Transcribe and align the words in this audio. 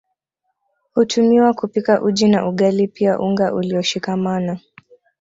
Hutumiwa 0.93 1.53
kupika 1.53 2.01
uji 2.01 2.27
na 2.27 2.47
ugali 2.49 2.87
pia 2.87 3.19
unga 3.19 3.53
ulioshikamana 3.53 4.59